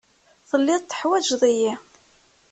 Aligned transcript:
Telliḍ 0.49 0.81
teḥwajeḍ-iyi. 0.83 1.73